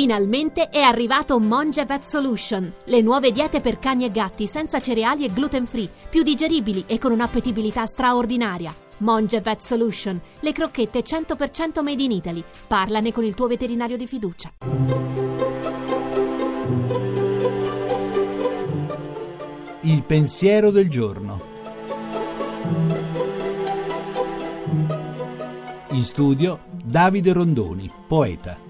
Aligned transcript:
Finalmente 0.00 0.70
è 0.70 0.80
arrivato 0.80 1.38
Monge 1.38 1.84
Vet 1.84 2.04
Solution, 2.04 2.72
le 2.84 3.02
nuove 3.02 3.32
diete 3.32 3.60
per 3.60 3.78
cani 3.78 4.06
e 4.06 4.10
gatti 4.10 4.46
senza 4.46 4.80
cereali 4.80 5.26
e 5.26 5.30
gluten 5.30 5.66
free, 5.66 5.90
più 6.08 6.22
digeribili 6.22 6.84
e 6.86 6.98
con 6.98 7.12
un'appetibilità 7.12 7.84
straordinaria. 7.84 8.74
Monge 9.00 9.42
Vet 9.42 9.60
Solution, 9.60 10.18
le 10.40 10.52
crocchette 10.52 11.02
100% 11.02 11.82
made 11.82 12.02
in 12.02 12.12
Italy. 12.12 12.42
Parlane 12.66 13.12
con 13.12 13.24
il 13.24 13.34
tuo 13.34 13.46
veterinario 13.46 13.98
di 13.98 14.06
fiducia. 14.06 14.52
Il 19.82 20.02
pensiero 20.04 20.70
del 20.70 20.88
giorno. 20.88 21.42
In 25.90 26.02
studio 26.04 26.60
Davide 26.82 27.34
Rondoni, 27.34 27.92
poeta. 28.08 28.69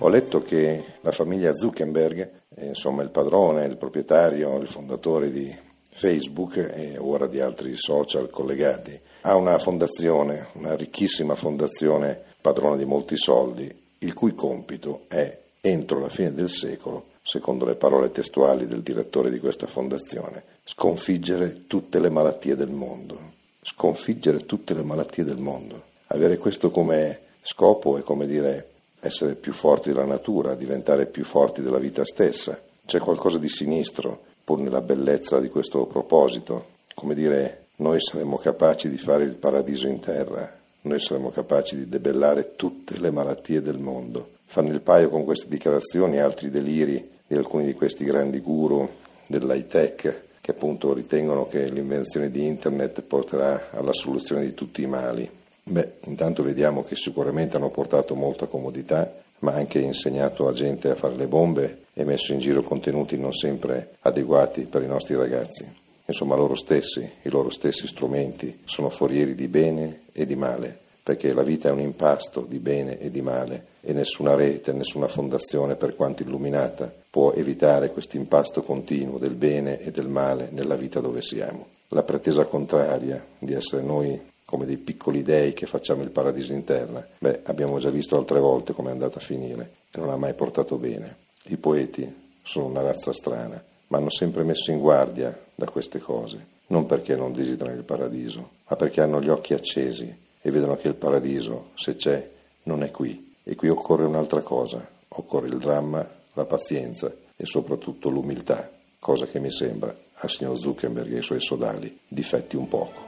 Ho 0.00 0.08
letto 0.08 0.42
che 0.42 0.84
la 1.02 1.12
famiglia 1.12 1.52
Zuckerberg, 1.52 2.30
insomma 2.60 3.02
il 3.02 3.10
padrone, 3.10 3.66
il 3.66 3.76
proprietario, 3.76 4.56
il 4.58 4.68
fondatore 4.68 5.30
di 5.30 5.54
Facebook 5.90 6.56
e 6.56 6.96
ora 6.98 7.26
di 7.26 7.40
altri 7.40 7.76
social 7.76 8.30
collegati, 8.30 8.98
ha 9.22 9.34
una 9.34 9.58
fondazione, 9.58 10.46
una 10.52 10.74
ricchissima 10.76 11.34
fondazione 11.34 12.18
padrona 12.40 12.76
di 12.76 12.84
molti 12.84 13.16
soldi, 13.16 13.70
il 13.98 14.14
cui 14.14 14.34
compito 14.34 15.02
è, 15.08 15.36
entro 15.60 16.00
la 16.00 16.08
fine 16.08 16.32
del 16.32 16.48
secolo, 16.48 17.06
secondo 17.22 17.66
le 17.66 17.74
parole 17.74 18.10
testuali 18.12 18.66
del 18.66 18.80
direttore 18.80 19.30
di 19.30 19.40
questa 19.40 19.66
fondazione, 19.66 20.42
sconfiggere 20.64 21.66
tutte 21.66 22.00
le 22.00 22.08
malattie 22.08 22.54
del 22.54 22.70
mondo. 22.70 23.18
Sconfiggere 23.60 24.46
tutte 24.46 24.72
le 24.72 24.82
malattie 24.82 25.24
del 25.24 25.36
mondo. 25.36 25.82
Avere 26.06 26.38
questo 26.38 26.70
come 26.70 27.18
scopo 27.50 27.96
è 27.96 28.02
come 28.02 28.26
dire 28.26 28.68
essere 29.00 29.34
più 29.34 29.54
forti 29.54 29.88
della 29.88 30.04
natura, 30.04 30.54
diventare 30.54 31.06
più 31.06 31.24
forti 31.24 31.62
della 31.62 31.78
vita 31.78 32.04
stessa. 32.04 32.60
C'è 32.84 32.98
qualcosa 32.98 33.38
di 33.38 33.48
sinistro 33.48 34.20
pur 34.44 34.58
nella 34.58 34.82
bellezza 34.82 35.40
di 35.40 35.48
questo 35.48 35.86
proposito, 35.86 36.76
come 36.94 37.14
dire 37.14 37.64
noi 37.76 38.02
saremmo 38.02 38.36
capaci 38.36 38.90
di 38.90 38.98
fare 38.98 39.24
il 39.24 39.32
paradiso 39.32 39.86
in 39.86 39.98
terra, 39.98 40.54
noi 40.82 41.00
saremmo 41.00 41.30
capaci 41.30 41.76
di 41.76 41.88
debellare 41.88 42.54
tutte 42.54 42.98
le 42.98 43.10
malattie 43.10 43.62
del 43.62 43.78
mondo. 43.78 44.28
Fanno 44.44 44.72
il 44.72 44.82
paio 44.82 45.08
con 45.08 45.24
queste 45.24 45.48
dichiarazioni 45.48 46.18
altri 46.18 46.50
deliri 46.50 47.16
di 47.26 47.34
alcuni 47.34 47.64
di 47.64 47.72
questi 47.72 48.04
grandi 48.04 48.40
guru 48.40 48.86
dell'high 49.26 49.66
tech 49.66 50.22
che 50.42 50.50
appunto 50.50 50.92
ritengono 50.92 51.48
che 51.48 51.64
l'invenzione 51.70 52.30
di 52.30 52.44
internet 52.44 53.00
porterà 53.00 53.70
alla 53.70 53.94
soluzione 53.94 54.44
di 54.44 54.52
tutti 54.52 54.82
i 54.82 54.86
mali. 54.86 55.37
Beh, 55.70 55.96
intanto 56.04 56.42
vediamo 56.42 56.82
che 56.82 56.96
sicuramente 56.96 57.56
hanno 57.56 57.68
portato 57.68 58.14
molta 58.14 58.46
comodità, 58.46 59.12
ma 59.40 59.52
anche 59.52 59.78
insegnato 59.78 60.48
a 60.48 60.54
gente 60.54 60.88
a 60.88 60.94
fare 60.94 61.14
le 61.14 61.26
bombe 61.26 61.84
e 61.92 62.04
messo 62.04 62.32
in 62.32 62.38
giro 62.38 62.62
contenuti 62.62 63.18
non 63.18 63.34
sempre 63.34 63.96
adeguati 64.00 64.62
per 64.62 64.82
i 64.82 64.86
nostri 64.86 65.14
ragazzi. 65.14 65.66
Insomma, 66.06 66.36
loro 66.36 66.56
stessi, 66.56 67.06
i 67.20 67.28
loro 67.28 67.50
stessi 67.50 67.86
strumenti 67.86 68.60
sono 68.64 68.88
forieri 68.88 69.34
di 69.34 69.46
bene 69.46 70.00
e 70.12 70.24
di 70.24 70.36
male 70.36 70.86
perché 71.02 71.32
la 71.32 71.42
vita 71.42 71.68
è 71.68 71.72
un 71.72 71.80
impasto 71.80 72.44
di 72.46 72.58
bene 72.58 72.98
e 72.98 73.10
di 73.10 73.22
male 73.22 73.64
e 73.80 73.94
nessuna 73.94 74.34
rete, 74.34 74.72
nessuna 74.72 75.08
fondazione, 75.08 75.74
per 75.74 75.96
quanto 75.96 76.22
illuminata, 76.22 76.92
può 77.08 77.32
evitare 77.32 77.92
questo 77.92 78.18
impasto 78.18 78.62
continuo 78.62 79.16
del 79.16 79.32
bene 79.32 79.80
e 79.80 79.90
del 79.90 80.08
male 80.08 80.48
nella 80.50 80.76
vita 80.76 81.00
dove 81.00 81.22
siamo. 81.22 81.66
La 81.88 82.02
pretesa 82.02 82.44
contraria 82.44 83.24
di 83.38 83.54
essere 83.54 83.80
noi 83.80 84.20
come 84.48 84.64
dei 84.64 84.78
piccoli 84.78 85.22
dei 85.22 85.52
che 85.52 85.66
facciamo 85.66 86.02
il 86.02 86.08
paradiso 86.08 86.54
in 86.54 86.64
terra, 86.64 87.06
beh, 87.18 87.40
abbiamo 87.42 87.78
già 87.78 87.90
visto 87.90 88.16
altre 88.16 88.40
volte 88.40 88.72
come 88.72 88.88
è 88.88 88.92
andata 88.92 89.18
a 89.18 89.22
finire 89.22 89.72
e 89.90 90.00
non 90.00 90.08
ha 90.08 90.16
mai 90.16 90.32
portato 90.32 90.76
bene. 90.76 91.16
I 91.48 91.58
poeti 91.58 92.10
sono 92.42 92.64
una 92.64 92.80
razza 92.80 93.12
strana, 93.12 93.62
ma 93.88 93.98
hanno 93.98 94.08
sempre 94.08 94.44
messo 94.44 94.70
in 94.70 94.78
guardia 94.78 95.38
da 95.54 95.68
queste 95.68 95.98
cose, 95.98 96.46
non 96.68 96.86
perché 96.86 97.14
non 97.14 97.34
desiderano 97.34 97.76
il 97.76 97.84
paradiso, 97.84 98.52
ma 98.66 98.76
perché 98.76 99.02
hanno 99.02 99.20
gli 99.20 99.28
occhi 99.28 99.52
accesi 99.52 100.10
e 100.40 100.50
vedono 100.50 100.78
che 100.78 100.88
il 100.88 100.94
paradiso, 100.94 101.72
se 101.74 101.96
c'è, 101.96 102.26
non 102.62 102.82
è 102.82 102.90
qui. 102.90 103.34
E 103.44 103.54
qui 103.54 103.68
occorre 103.68 104.04
un'altra 104.04 104.40
cosa, 104.40 104.82
occorre 105.08 105.48
il 105.48 105.58
dramma, 105.58 106.08
la 106.32 106.44
pazienza 106.46 107.14
e 107.36 107.44
soprattutto 107.44 108.08
l'umiltà, 108.08 108.70
cosa 108.98 109.26
che 109.26 109.40
mi 109.40 109.50
sembra 109.50 109.94
al 110.20 110.30
signor 110.30 110.58
Zuckerberg 110.58 111.12
e 111.12 111.16
ai 111.16 111.22
suoi 111.22 111.42
sodali 111.42 111.98
difetti 112.08 112.56
un 112.56 112.66
poco. 112.66 113.07